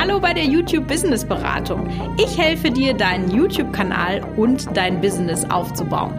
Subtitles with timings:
[0.00, 1.86] Hallo bei der YouTube Business Beratung.
[2.16, 6.14] Ich helfe dir, deinen YouTube-Kanal und dein Business aufzubauen.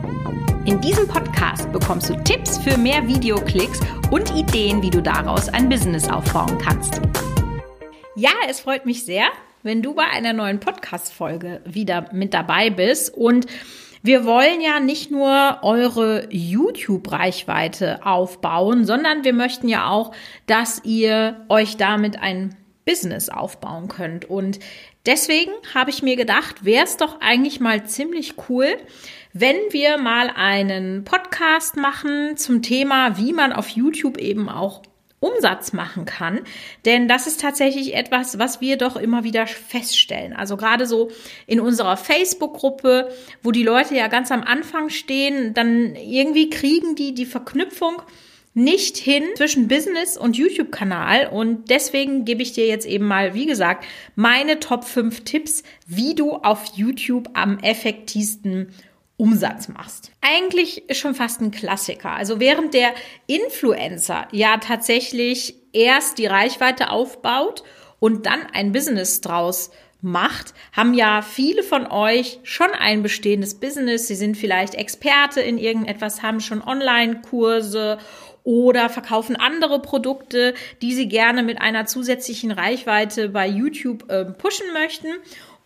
[0.65, 3.79] In diesem Podcast bekommst du Tipps für mehr Videoklicks
[4.11, 7.01] und Ideen, wie du daraus ein Business aufbauen kannst.
[8.15, 9.25] Ja, es freut mich sehr,
[9.63, 13.47] wenn du bei einer neuen Podcast-Folge wieder mit dabei bist und
[14.03, 20.11] wir wollen ja nicht nur eure YouTube-Reichweite aufbauen, sondern wir möchten ja auch,
[20.45, 22.55] dass ihr euch damit ein
[22.91, 24.25] Business aufbauen könnt.
[24.25, 24.59] Und
[25.05, 28.67] deswegen habe ich mir gedacht, wäre es doch eigentlich mal ziemlich cool,
[29.31, 34.81] wenn wir mal einen Podcast machen zum Thema, wie man auf YouTube eben auch
[35.21, 36.41] Umsatz machen kann.
[36.83, 40.33] Denn das ist tatsächlich etwas, was wir doch immer wieder feststellen.
[40.33, 41.11] Also gerade so
[41.47, 43.09] in unserer Facebook-Gruppe,
[43.41, 48.01] wo die Leute ja ganz am Anfang stehen, dann irgendwie kriegen die die Verknüpfung
[48.53, 51.27] nicht hin zwischen Business und YouTube-Kanal.
[51.27, 56.15] Und deswegen gebe ich dir jetzt eben mal, wie gesagt, meine Top 5 Tipps, wie
[56.15, 58.73] du auf YouTube am effektivsten
[59.17, 60.11] Umsatz machst.
[60.21, 62.11] Eigentlich schon fast ein Klassiker.
[62.11, 62.93] Also während der
[63.27, 67.63] Influencer ja tatsächlich erst die Reichweite aufbaut
[67.99, 74.07] und dann ein Business draus macht, haben ja viele von euch schon ein bestehendes Business.
[74.07, 77.99] Sie sind vielleicht Experte in irgendetwas, haben schon Online-Kurse
[78.43, 84.67] oder verkaufen andere Produkte, die sie gerne mit einer zusätzlichen Reichweite bei YouTube äh, pushen
[84.73, 85.07] möchten.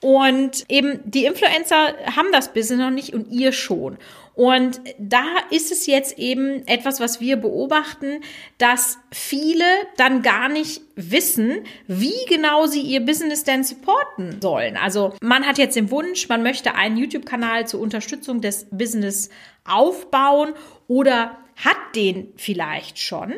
[0.02, 3.98] Und eben die Influencer haben das Business noch nicht und ihr schon.
[4.36, 8.22] Und da ist es jetzt eben etwas, was wir beobachten,
[8.58, 9.64] dass viele
[9.96, 14.76] dann gar nicht wissen, wie genau sie ihr Business denn supporten sollen.
[14.76, 19.30] Also man hat jetzt den Wunsch, man möchte einen YouTube-Kanal zur Unterstützung des Business
[19.64, 20.54] aufbauen
[20.88, 23.34] oder hat den vielleicht schon,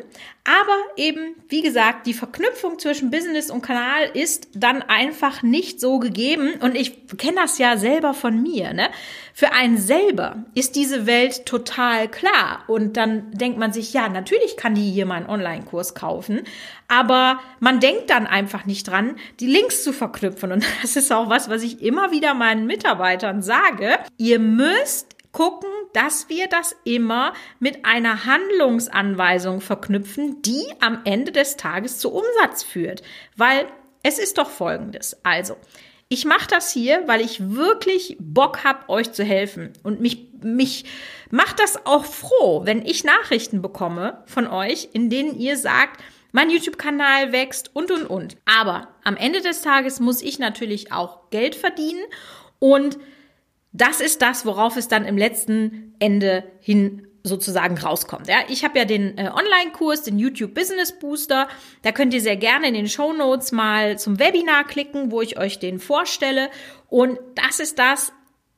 [0.48, 5.98] aber eben, wie gesagt, die Verknüpfung zwischen Business und Kanal ist dann einfach nicht so
[5.98, 6.54] gegeben.
[6.60, 8.88] Und ich kenne das ja selber von mir, ne?
[9.34, 12.64] Für einen selber ist diese Welt total klar.
[12.66, 16.40] Und dann denkt man sich, ja, natürlich kann die hier mal einen Online-Kurs kaufen,
[16.88, 20.50] aber man denkt dann einfach nicht dran, die Links zu verknüpfen.
[20.50, 23.98] Und das ist auch was, was ich immer wieder meinen Mitarbeitern sage.
[24.16, 31.56] Ihr müsst gucken, dass wir das immer mit einer Handlungsanweisung verknüpfen, die am Ende des
[31.56, 33.02] Tages zu Umsatz führt.
[33.36, 33.66] Weil
[34.02, 35.16] es ist doch folgendes.
[35.24, 35.56] Also,
[36.08, 39.72] ich mache das hier, weil ich wirklich Bock habe, euch zu helfen.
[39.82, 40.84] Und mich, mich
[41.30, 46.50] macht das auch froh, wenn ich Nachrichten bekomme von euch, in denen ihr sagt, mein
[46.50, 48.36] YouTube-Kanal wächst und, und, und.
[48.44, 52.02] Aber am Ende des Tages muss ich natürlich auch Geld verdienen
[52.58, 52.98] und
[53.80, 58.28] das ist das, worauf es dann im letzten Ende hin sozusagen rauskommt.
[58.28, 61.48] Ja, ich habe ja den äh, Online-Kurs, den YouTube Business Booster.
[61.82, 65.38] Da könnt ihr sehr gerne in den Show Notes mal zum Webinar klicken, wo ich
[65.38, 66.50] euch den vorstelle.
[66.88, 68.12] Und das ist das,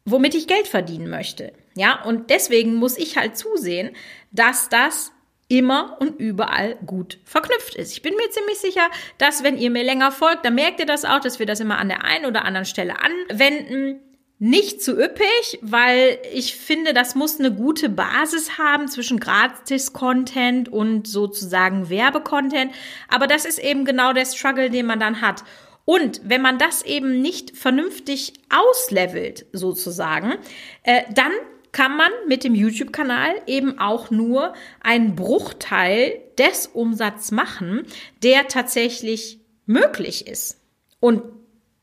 [0.04, 1.52] womit ich Geld verdienen möchte.
[1.74, 3.90] Ja, und deswegen muss ich halt zusehen,
[4.30, 5.12] dass das
[5.48, 7.92] immer und überall gut verknüpft ist.
[7.92, 8.88] Ich bin mir ziemlich sicher,
[9.18, 11.78] dass wenn ihr mir länger folgt, dann merkt ihr das auch, dass wir das immer
[11.78, 14.00] an der einen oder anderen Stelle anwenden
[14.42, 21.06] nicht zu üppig, weil ich finde, das muss eine gute Basis haben zwischen Gratis-Content und
[21.06, 22.72] sozusagen Werbecontent.
[23.08, 25.44] Aber das ist eben genau der Struggle, den man dann hat.
[25.84, 30.36] Und wenn man das eben nicht vernünftig auslevelt, sozusagen,
[30.84, 31.32] äh, dann
[31.72, 37.86] kann man mit dem YouTube-Kanal eben auch nur einen Bruchteil des Umsatzes machen,
[38.22, 40.58] der tatsächlich möglich ist.
[40.98, 41.22] Und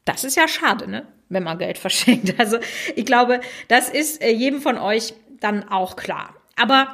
[0.05, 1.05] das ist ja schade, ne?
[1.29, 2.39] Wenn man Geld verschenkt.
[2.39, 2.57] Also
[2.95, 6.35] ich glaube, das ist äh, jedem von euch dann auch klar.
[6.55, 6.93] Aber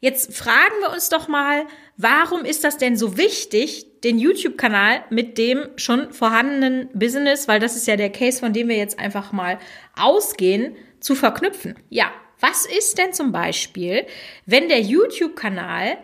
[0.00, 5.38] jetzt fragen wir uns doch mal, warum ist das denn so wichtig, den YouTube-Kanal mit
[5.38, 9.32] dem schon vorhandenen Business, weil das ist ja der Case, von dem wir jetzt einfach
[9.32, 9.58] mal
[9.96, 11.76] ausgehen, zu verknüpfen?
[11.88, 14.06] Ja, was ist denn zum Beispiel,
[14.46, 15.98] wenn der YouTube-Kanal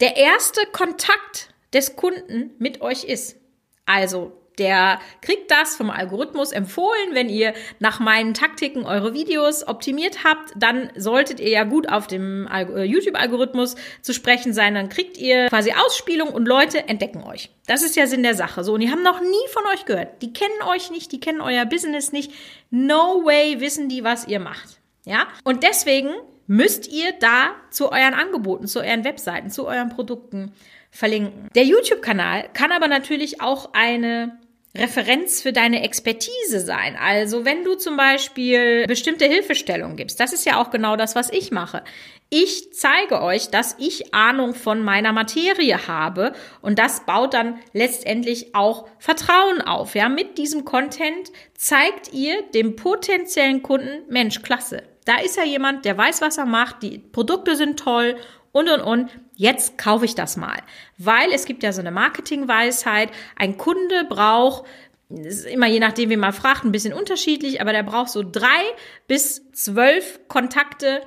[0.00, 3.36] der erste Kontakt des Kunden mit euch ist?
[3.84, 7.10] Also der kriegt das vom Algorithmus empfohlen.
[7.12, 12.06] Wenn ihr nach meinen Taktiken eure Videos optimiert habt, dann solltet ihr ja gut auf
[12.06, 14.74] dem äh, YouTube-Algorithmus zu sprechen sein.
[14.74, 17.50] Dann kriegt ihr quasi Ausspielung und Leute entdecken euch.
[17.66, 18.64] Das ist ja Sinn der Sache.
[18.64, 20.22] So, und die haben noch nie von euch gehört.
[20.22, 22.32] Die kennen euch nicht, die kennen euer Business nicht.
[22.70, 24.80] No way wissen die, was ihr macht.
[25.04, 25.26] Ja?
[25.44, 26.10] Und deswegen
[26.46, 30.52] müsst ihr da zu euren Angeboten, zu euren Webseiten, zu euren Produkten
[30.90, 31.48] verlinken.
[31.54, 34.38] Der YouTube-Kanal kann aber natürlich auch eine
[34.78, 36.96] Referenz für deine Expertise sein.
[37.00, 41.30] Also wenn du zum Beispiel bestimmte Hilfestellungen gibst, das ist ja auch genau das, was
[41.30, 41.82] ich mache.
[42.28, 48.54] Ich zeige euch, dass ich Ahnung von meiner Materie habe und das baut dann letztendlich
[48.54, 49.94] auch Vertrauen auf.
[49.94, 54.82] Ja, mit diesem Content zeigt ihr dem potenziellen Kunden, Mensch, klasse.
[55.04, 58.16] Da ist ja jemand, der weiß, was er macht, die Produkte sind toll
[58.50, 59.10] und und und.
[59.36, 60.58] Jetzt kaufe ich das mal.
[60.98, 63.10] Weil es gibt ja so eine Marketingweisheit.
[63.36, 64.64] Ein Kunde braucht
[65.08, 68.62] ist immer je nachdem, wie man fragt, ein bisschen unterschiedlich, aber der braucht so drei
[69.06, 71.02] bis zwölf Kontakte,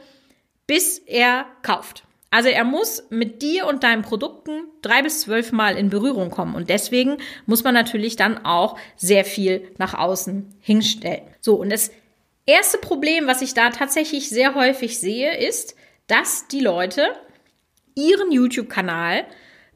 [0.67, 2.03] bis er kauft.
[2.31, 6.55] Also er muss mit dir und deinen Produkten drei bis zwölf Mal in Berührung kommen.
[6.55, 7.17] Und deswegen
[7.47, 11.23] muss man natürlich dann auch sehr viel nach außen hinstellen.
[11.41, 11.91] So, und das
[12.45, 17.07] erste Problem, was ich da tatsächlich sehr häufig sehe, ist, dass die Leute
[17.95, 19.25] ihren YouTube-Kanal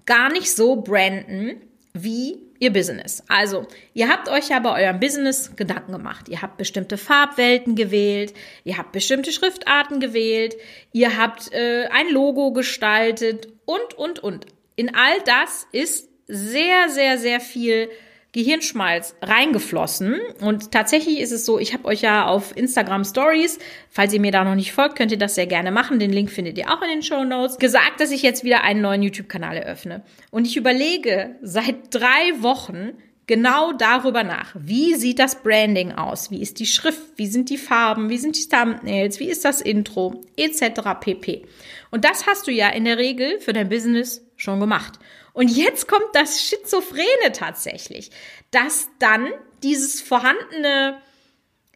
[0.06, 1.62] gar nicht so branden,
[1.94, 3.24] wie ihr Business.
[3.27, 6.30] Also, ihr habt euch ja bei eurem Business Gedanken gemacht.
[6.30, 8.33] Ihr habt bestimmte Farbwelten gewählt,
[8.63, 10.56] ihr habt bestimmte Schriftarten gewählt,
[10.92, 14.45] ihr habt äh, ein Logo gestaltet und, und, und.
[14.75, 17.89] In all das ist sehr, sehr, sehr viel
[18.33, 20.19] Gehirnschmalz reingeflossen.
[20.41, 23.59] Und tatsächlich ist es so, ich habe euch ja auf Instagram Stories,
[23.89, 26.00] falls ihr mir da noch nicht folgt, könnt ihr das sehr gerne machen.
[26.00, 27.57] Den Link findet ihr auch in den Show Notes.
[27.59, 30.03] Gesagt, dass ich jetzt wieder einen neuen YouTube-Kanal eröffne.
[30.31, 32.94] Und ich überlege seit drei Wochen,
[33.27, 34.56] genau darüber nach.
[34.59, 36.31] Wie sieht das Branding aus?
[36.31, 37.01] Wie ist die Schrift?
[37.15, 38.09] Wie sind die Farben?
[38.09, 39.19] Wie sind die Thumbnails?
[39.19, 40.21] Wie ist das Intro?
[40.35, 40.81] Etc.
[41.00, 41.45] pp.
[41.91, 45.00] Und das hast du ja in der Regel für dein Business schon gemacht.
[45.33, 48.12] Und jetzt kommt das Schizophrene tatsächlich,
[48.51, 49.27] dass dann
[49.63, 51.01] dieses vorhandene,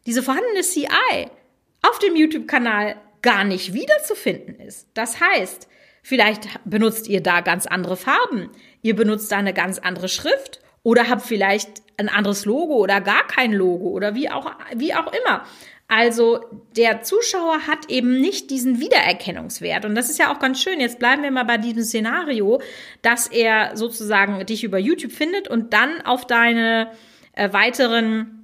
[0.06, 1.28] diese vorhandene CI
[1.82, 4.88] auf dem YouTube-Kanal gar nicht wiederzufinden ist.
[4.94, 5.68] Das heißt,
[6.02, 8.50] vielleicht benutzt ihr da ganz andere Farben,
[8.82, 13.26] ihr benutzt da eine ganz andere Schrift oder habt vielleicht ein anderes Logo oder gar
[13.26, 15.44] kein Logo oder wie auch, wie auch immer.
[15.88, 16.40] Also
[16.76, 19.86] der Zuschauer hat eben nicht diesen Wiedererkennungswert.
[19.86, 20.80] Und das ist ja auch ganz schön.
[20.80, 22.60] Jetzt bleiben wir mal bei diesem Szenario,
[23.00, 26.90] dass er sozusagen dich über YouTube findet und dann auf deine
[27.32, 28.38] äh, weiteren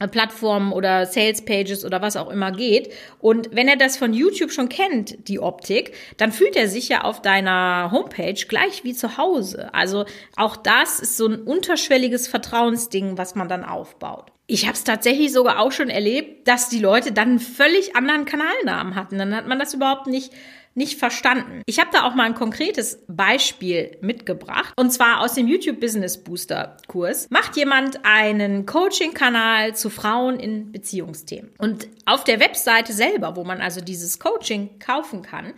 [0.00, 2.92] äh, Plattformen oder Sales Pages oder was auch immer geht.
[3.20, 7.02] Und wenn er das von YouTube schon kennt, die Optik, dann fühlt er sich ja
[7.04, 9.72] auf deiner Homepage gleich wie zu Hause.
[9.72, 10.04] Also
[10.36, 14.31] auch das ist so ein unterschwelliges Vertrauensding, was man dann aufbaut.
[14.46, 18.24] Ich habe es tatsächlich sogar auch schon erlebt, dass die Leute dann einen völlig anderen
[18.24, 19.18] Kanalnamen hatten.
[19.18, 20.32] Dann hat man das überhaupt nicht
[20.74, 21.62] nicht verstanden.
[21.66, 26.22] Ich habe da auch mal ein konkretes Beispiel mitgebracht und zwar aus dem YouTube Business
[26.22, 27.28] Booster Kurs.
[27.30, 33.44] Macht jemand einen Coaching Kanal zu Frauen in Beziehungsthemen und auf der Webseite selber, wo
[33.44, 35.52] man also dieses Coaching kaufen kann,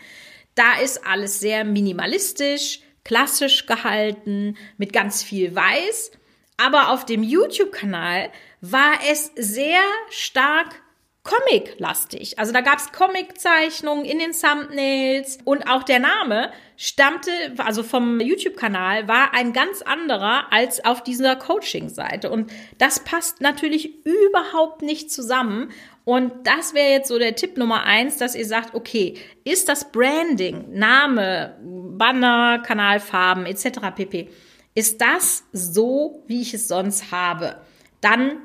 [0.54, 6.12] da ist alles sehr minimalistisch, klassisch gehalten, mit ganz viel weiß,
[6.56, 8.30] aber auf dem YouTube Kanal
[8.72, 10.82] war es sehr stark
[11.22, 12.38] Comic-lastig.
[12.38, 19.08] Also da gab's Comic-Zeichnungen in den Thumbnails und auch der Name stammte, also vom YouTube-Kanal,
[19.08, 22.31] war ein ganz anderer als auf dieser Coaching-Seite.
[22.31, 25.70] Und das passt natürlich überhaupt nicht zusammen.
[26.05, 29.14] Und das wäre jetzt so der Tipp Nummer eins, dass ihr sagt, okay,
[29.44, 33.94] ist das Branding, Name, Banner, Kanalfarben etc.
[33.94, 34.28] pp.
[34.75, 37.62] Ist das so, wie ich es sonst habe?
[38.02, 38.37] Dann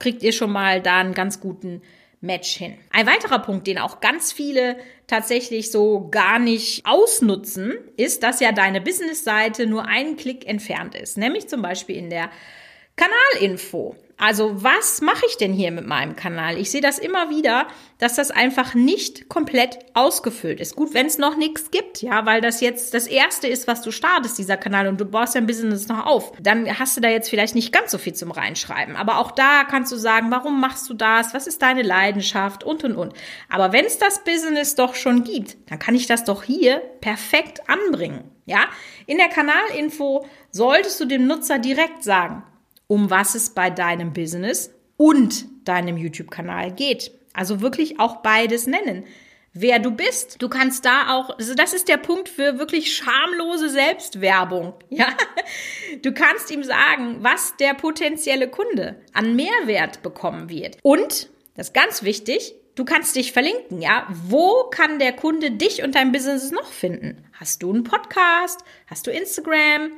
[0.00, 1.82] kriegt ihr schon mal da einen ganz guten
[2.20, 2.76] Match hin.
[2.90, 4.76] Ein weiterer Punkt, den auch ganz viele
[5.06, 11.16] tatsächlich so gar nicht ausnutzen, ist, dass ja deine Business-Seite nur einen Klick entfernt ist,
[11.16, 12.30] nämlich zum Beispiel in der
[12.96, 13.96] Kanalinfo.
[14.20, 16.58] Also was mache ich denn hier mit meinem Kanal?
[16.58, 17.66] Ich sehe das immer wieder,
[17.96, 20.76] dass das einfach nicht komplett ausgefüllt ist.
[20.76, 23.90] Gut, wenn es noch nichts gibt, ja, weil das jetzt das erste ist, was du
[23.90, 27.30] startest, dieser Kanal, und du baust dein Business noch auf, dann hast du da jetzt
[27.30, 28.94] vielleicht nicht ganz so viel zum Reinschreiben.
[28.94, 31.32] Aber auch da kannst du sagen, warum machst du das?
[31.32, 32.62] Was ist deine Leidenschaft?
[32.62, 33.14] Und, und, und.
[33.48, 37.62] Aber wenn es das Business doch schon gibt, dann kann ich das doch hier perfekt
[37.70, 38.30] anbringen.
[38.44, 38.64] Ja,
[39.06, 42.42] in der Kanalinfo solltest du dem Nutzer direkt sagen,
[42.90, 47.12] um was es bei deinem Business und deinem YouTube-Kanal geht.
[47.32, 49.04] Also wirklich auch beides nennen.
[49.52, 50.42] Wer du bist.
[50.42, 54.74] Du kannst da auch, also das ist der Punkt für wirklich schamlose Selbstwerbung.
[54.90, 55.06] Ja,
[56.02, 60.76] du kannst ihm sagen, was der potenzielle Kunde an Mehrwert bekommen wird.
[60.82, 64.08] Und, das ist ganz wichtig, du kannst dich verlinken, ja.
[64.26, 67.24] Wo kann der Kunde dich und dein Business noch finden?
[67.34, 68.64] Hast du einen Podcast?
[68.88, 69.92] Hast du Instagram?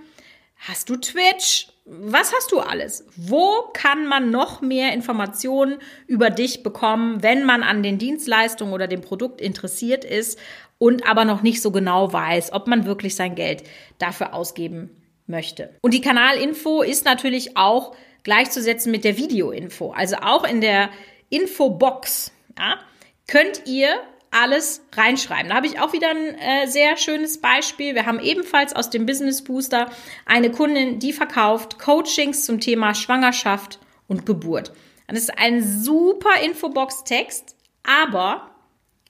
[0.58, 1.71] Hast du Twitch?
[1.84, 3.04] Was hast du alles?
[3.16, 8.86] Wo kann man noch mehr Informationen über dich bekommen, wenn man an den Dienstleistungen oder
[8.86, 10.38] dem Produkt interessiert ist
[10.78, 13.64] und aber noch nicht so genau weiß, ob man wirklich sein Geld
[13.98, 14.90] dafür ausgeben
[15.26, 15.70] möchte?
[15.82, 19.90] Und die Kanalinfo ist natürlich auch gleichzusetzen mit der Videoinfo.
[19.90, 20.88] Also auch in der
[21.30, 22.78] Infobox ja,
[23.26, 23.88] könnt ihr
[24.32, 25.50] alles reinschreiben.
[25.50, 27.94] Da habe ich auch wieder ein äh, sehr schönes Beispiel.
[27.94, 29.90] Wir haben ebenfalls aus dem Business Booster
[30.26, 34.72] eine Kundin, die verkauft Coachings zum Thema Schwangerschaft und Geburt.
[35.06, 38.50] Das ist ein super Infobox-Text, aber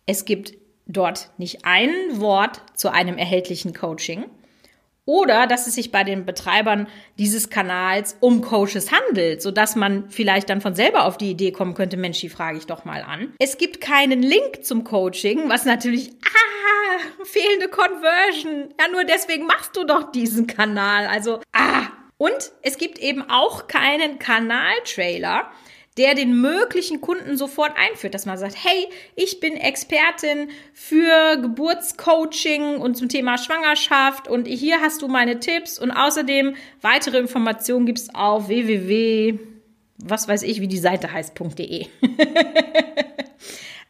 [0.04, 0.54] es gibt
[0.86, 4.24] dort nicht ein Wort zu einem erhältlichen Coaching
[5.04, 6.86] oder dass es sich bei den Betreibern
[7.18, 11.74] dieses Kanals um Coaches handelt, sodass man vielleicht dann von selber auf die Idee kommen
[11.74, 13.34] könnte, Mensch, die frage ich doch mal an.
[13.38, 18.74] Es gibt keinen Link zum Coaching, was natürlich, ah, fehlende Conversion.
[18.80, 21.06] Ja, nur deswegen machst du doch diesen Kanal.
[21.06, 21.88] Also, ah.
[22.18, 25.50] Und es gibt eben auch keinen Kanaltrailer,
[25.98, 32.78] der den möglichen Kunden sofort einführt, dass man sagt, hey, ich bin Expertin für Geburtscoaching
[32.78, 38.08] und zum Thema Schwangerschaft und hier hast du meine Tipps und außerdem weitere Informationen gibt's
[38.14, 39.38] auf www,
[39.98, 41.86] was weiß ich, wie die Seite heißt.de.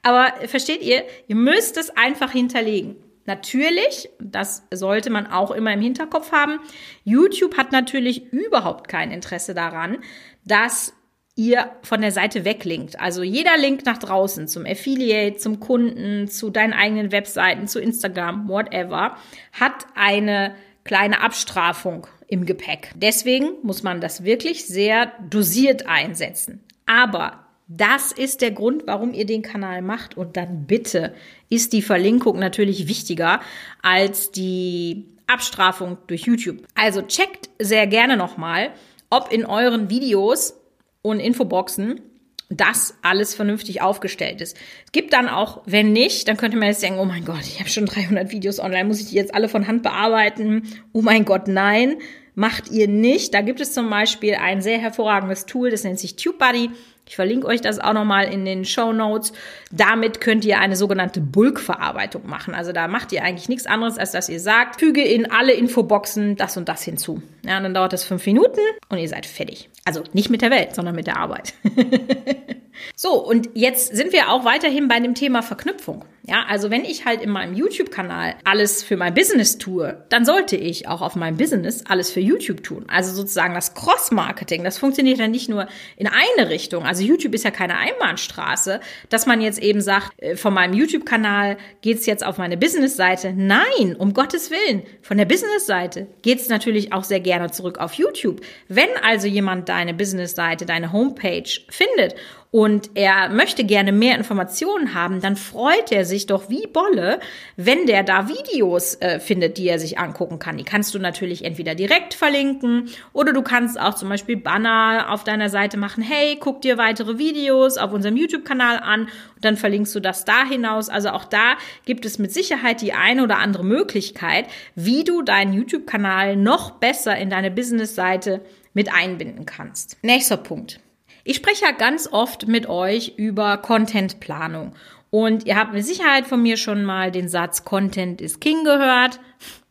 [0.03, 2.97] Aber versteht ihr, ihr müsst es einfach hinterlegen.
[3.25, 6.59] Natürlich, das sollte man auch immer im Hinterkopf haben,
[7.05, 9.99] YouTube hat natürlich überhaupt kein Interesse daran,
[10.45, 10.93] dass
[11.35, 13.01] ihr von der Seite weglinkt.
[13.01, 18.49] Also jeder Link nach draußen zum Affiliate, zum Kunden, zu deinen eigenen Webseiten, zu Instagram,
[18.49, 19.17] whatever,
[19.53, 22.91] hat eine kleine Abstrafung im Gepäck.
[22.97, 26.61] Deswegen muss man das wirklich sehr dosiert einsetzen.
[26.87, 30.17] Aber das ist der Grund, warum ihr den Kanal macht.
[30.17, 31.15] Und dann bitte
[31.49, 33.41] ist die Verlinkung natürlich wichtiger
[33.81, 36.59] als die Abstrafung durch YouTube.
[36.75, 38.71] Also checkt sehr gerne nochmal,
[39.09, 40.55] ob in euren Videos
[41.03, 42.01] und Infoboxen,
[42.49, 44.57] das alles vernünftig aufgestellt ist.
[44.85, 47.61] Es gibt dann auch, wenn nicht, dann könnte man jetzt denken, oh mein Gott, ich
[47.61, 50.69] habe schon 300 Videos online, muss ich die jetzt alle von Hand bearbeiten?
[50.93, 51.97] Oh mein Gott, nein,
[52.35, 53.35] macht ihr nicht.
[53.35, 56.71] Da gibt es zum Beispiel ein sehr hervorragendes Tool, das nennt sich TubeBuddy.
[57.05, 59.33] Ich verlinke euch das auch nochmal in den Show Notes.
[59.71, 62.55] Damit könnt ihr eine sogenannte Bulkverarbeitung machen.
[62.55, 66.37] Also da macht ihr eigentlich nichts anderes, als dass ihr sagt, füge in alle Infoboxen
[66.37, 67.21] das und das hinzu.
[67.45, 69.69] Ja, dann dauert das fünf Minuten und ihr seid fertig.
[69.85, 71.55] Also nicht mit der Welt, sondern mit der Arbeit.
[72.95, 76.05] so, und jetzt sind wir auch weiterhin bei dem Thema Verknüpfung.
[76.25, 80.55] Ja, also wenn ich halt in meinem YouTube-Kanal alles für mein Business tue, dann sollte
[80.55, 82.85] ich auch auf meinem Business alles für YouTube tun.
[82.87, 86.85] Also sozusagen das Cross-Marketing, das funktioniert ja nicht nur in eine Richtung.
[86.85, 91.57] Also YouTube ist ja keine Einbahnstraße, dass man jetzt eben sagt, äh, von meinem YouTube-Kanal
[91.81, 93.35] geht's jetzt auf meine Business-Seite.
[93.37, 94.85] Nein, um Gottes Willen.
[95.03, 98.43] Von der Business-Seite geht's natürlich auch sehr gerne zurück auf YouTube.
[98.69, 102.15] Wenn also jemand deine Business-Seite, deine Homepage findet
[102.53, 107.19] und er möchte gerne mehr Informationen haben, dann freut er sich doch wie Bolle,
[107.57, 110.59] wenn der da Videos äh, findet, die er sich angucken kann.
[110.59, 115.25] Die kannst du natürlich entweder direkt verlinken oder du kannst auch zum Beispiel Banner auf
[115.25, 116.03] deiner Seite machen.
[116.03, 120.45] Hey, guck dir weitere Videos auf unserem YouTube-Kanal an und dann verlinkst du das da
[120.45, 120.91] hinaus.
[120.91, 121.55] Also auch da
[121.87, 124.45] gibt es mit Sicherheit die eine oder andere Möglichkeit,
[124.75, 128.43] wie du deinen YouTube-Kanal noch besser in deine Business-Seite
[128.75, 129.97] mit einbinden kannst.
[130.03, 130.79] Nächster Punkt.
[131.25, 134.75] Ich spreche ja ganz oft mit euch über Contentplanung.
[135.11, 139.21] Und ihr habt mit Sicherheit von mir schon mal den Satz Content is King gehört.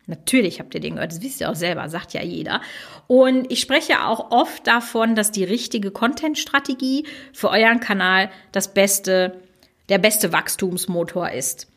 [0.08, 2.62] Natürlich habt ihr den gehört, das wisst ihr auch selber, sagt ja jeder.
[3.08, 9.41] Und ich spreche auch oft davon, dass die richtige Content-Strategie für euren Kanal das beste,
[9.89, 11.67] der beste Wachstumsmotor ist.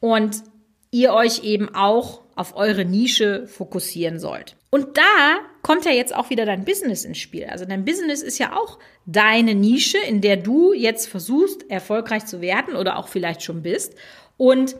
[0.00, 0.42] Und
[0.90, 4.56] ihr euch eben auch auf eure Nische fokussieren sollt.
[4.76, 7.46] Und da kommt ja jetzt auch wieder dein Business ins Spiel.
[7.46, 12.42] Also dein Business ist ja auch deine Nische, in der du jetzt versuchst, erfolgreich zu
[12.42, 13.94] werden oder auch vielleicht schon bist.
[14.36, 14.76] Und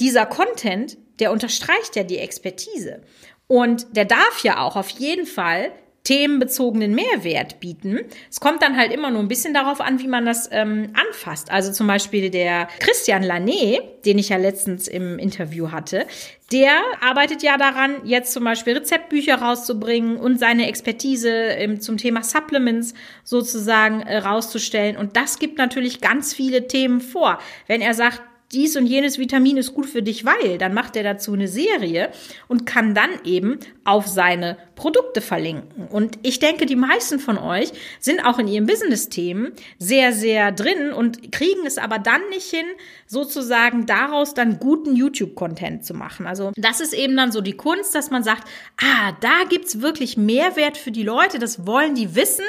[0.00, 3.00] dieser Content, der unterstreicht ja die Expertise.
[3.46, 5.72] Und der darf ja auch auf jeden Fall
[6.04, 8.00] themenbezogenen Mehrwert bieten.
[8.30, 11.50] Es kommt dann halt immer nur ein bisschen darauf an, wie man das ähm, anfasst.
[11.50, 16.06] Also zum Beispiel der Christian Lanet, den ich ja letztens im Interview hatte,
[16.50, 22.22] der arbeitet ja daran, jetzt zum Beispiel Rezeptbücher rauszubringen und seine Expertise ähm, zum Thema
[22.22, 24.96] Supplements sozusagen äh, rauszustellen.
[24.96, 27.38] Und das gibt natürlich ganz viele Themen vor.
[27.68, 31.02] Wenn er sagt, dies und jenes Vitamin ist gut für dich, weil, dann macht er
[31.02, 32.10] dazu eine Serie
[32.48, 35.86] und kann dann eben auf seine Produkte verlinken.
[35.88, 40.92] Und ich denke, die meisten von euch sind auch in ihren Business-Themen sehr, sehr drin
[40.92, 42.66] und kriegen es aber dann nicht hin,
[43.06, 46.26] sozusagen daraus dann guten YouTube-Content zu machen.
[46.26, 48.48] Also das ist eben dann so die Kunst, dass man sagt,
[48.80, 52.44] ah, da gibt's wirklich Mehrwert für die Leute, das wollen die wissen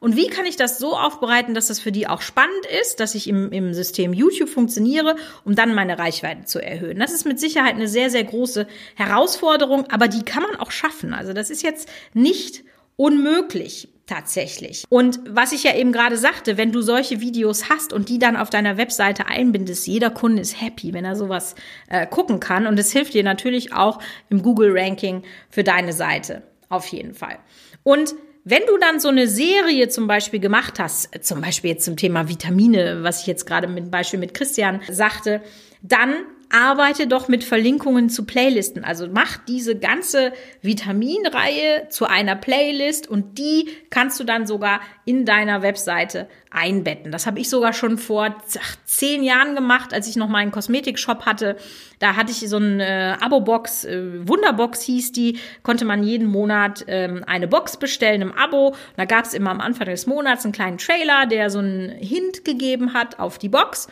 [0.00, 3.14] und wie kann ich das so aufbereiten, dass das für die auch spannend ist, dass
[3.14, 6.98] ich im, im System YouTube funktioniere, um dann meine Reichweite zu erhöhen?
[6.98, 11.14] Das ist mit Sicherheit eine sehr, sehr große Herausforderung, aber die kann man auch schaffen.
[11.14, 12.64] Also das ist jetzt nicht
[12.96, 13.88] unmöglich.
[14.08, 14.84] tatsächlich.
[14.88, 18.36] Und was ich ja eben gerade sagte, wenn du solche Videos hast und die dann
[18.36, 21.54] auf deiner Webseite einbindest, jeder Kunde ist happy, wenn er sowas
[21.90, 22.66] äh, gucken kann.
[22.66, 24.00] Und es hilft dir natürlich auch
[24.30, 26.42] im Google-Ranking für deine Seite.
[26.70, 27.38] Auf jeden Fall.
[27.82, 28.14] Und
[28.48, 32.28] wenn du dann so eine Serie zum Beispiel gemacht hast, zum Beispiel jetzt zum Thema
[32.28, 35.42] Vitamine, was ich jetzt gerade mit Beispiel mit Christian sagte,
[35.82, 36.14] dann
[36.50, 38.84] arbeite doch mit Verlinkungen zu Playlisten.
[38.84, 45.24] Also mach diese ganze Vitaminreihe zu einer Playlist und die kannst du dann sogar in
[45.24, 47.12] deiner Webseite einbetten.
[47.12, 48.36] Das habe ich sogar schon vor
[48.84, 51.56] zehn Jahren gemacht, als ich noch meinen Kosmetikshop hatte.
[51.98, 57.24] Da hatte ich so eine Abo-Box, äh, Wunderbox hieß die, konnte man jeden Monat ähm,
[57.26, 58.74] eine Box bestellen im Abo.
[58.96, 62.44] Da gab es immer am Anfang des Monats einen kleinen Trailer, der so einen Hint
[62.44, 63.88] gegeben hat auf die Box.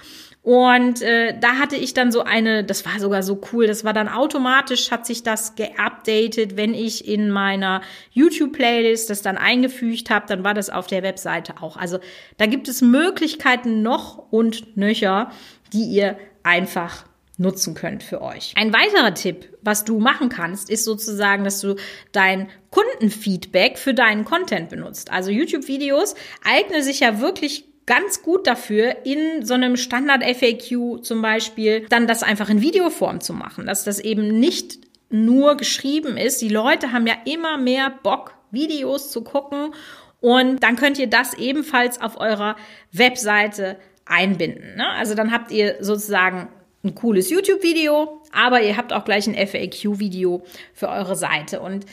[0.46, 3.92] Und äh, da hatte ich dann so eine, das war sogar so cool, das war
[3.92, 7.80] dann automatisch, hat sich das geupdatet, wenn ich in meiner
[8.12, 11.76] YouTube-Playlist das dann eingefügt habe, dann war das auf der Webseite auch.
[11.76, 11.98] Also
[12.36, 15.32] da gibt es Möglichkeiten noch und nöcher,
[15.72, 17.06] die ihr einfach
[17.38, 18.52] nutzen könnt für euch.
[18.56, 21.74] Ein weiterer Tipp, was du machen kannst, ist sozusagen, dass du
[22.12, 25.10] dein Kundenfeedback für deinen Content benutzt.
[25.10, 31.86] Also YouTube-Videos eignen sich ja wirklich ganz gut dafür, in so einem Standard-FAQ zum Beispiel
[31.88, 34.78] dann das einfach in Videoform zu machen, dass das eben nicht
[35.08, 36.42] nur geschrieben ist.
[36.42, 39.72] Die Leute haben ja immer mehr Bock, Videos zu gucken
[40.20, 42.56] und dann könnt ihr das ebenfalls auf eurer
[42.92, 44.76] Webseite einbinden.
[44.76, 44.88] Ne?
[44.88, 46.48] Also dann habt ihr sozusagen
[46.84, 51.60] ein cooles YouTube-Video, aber ihr habt auch gleich ein FAQ-Video für eure Seite.
[51.60, 51.86] Und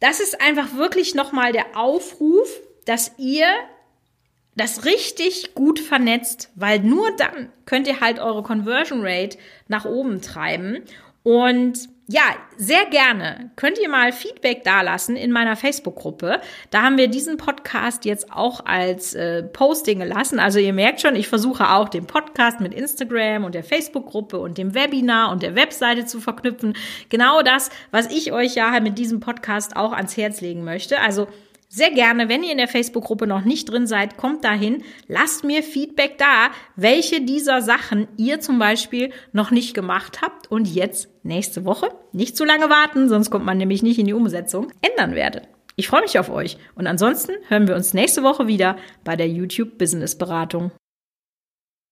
[0.00, 2.48] das ist einfach wirklich nochmal der Aufruf,
[2.84, 3.46] dass ihr
[4.54, 10.20] das richtig gut vernetzt, weil nur dann könnt ihr halt eure Conversion Rate nach oben
[10.20, 10.82] treiben.
[11.22, 12.22] Und ja,
[12.58, 16.40] sehr gerne könnt ihr mal Feedback dalassen in meiner Facebook-Gruppe.
[16.70, 20.38] Da haben wir diesen Podcast jetzt auch als äh, Posting gelassen.
[20.38, 24.58] Also ihr merkt schon, ich versuche auch den Podcast mit Instagram und der Facebook-Gruppe und
[24.58, 26.74] dem Webinar und der Webseite zu verknüpfen.
[27.08, 31.00] Genau das, was ich euch ja mit diesem Podcast auch ans Herz legen möchte.
[31.00, 31.28] Also
[31.72, 35.62] sehr gerne, wenn ihr in der Facebook-Gruppe noch nicht drin seid, kommt dahin, lasst mir
[35.62, 41.64] Feedback da, welche dieser Sachen ihr zum Beispiel noch nicht gemacht habt und jetzt nächste
[41.64, 45.48] Woche, nicht zu lange warten, sonst kommt man nämlich nicht in die Umsetzung, ändern werdet.
[45.76, 49.28] Ich freue mich auf euch und ansonsten hören wir uns nächste Woche wieder bei der
[49.28, 50.72] YouTube Business Beratung.